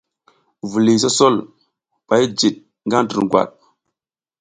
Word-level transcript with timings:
Viliy 0.69 0.99
sosol 1.03 1.35
ɓa 2.07 2.15
jid 2.37 2.55
ngaƞ 2.87 3.01
durgwad. 3.09 3.49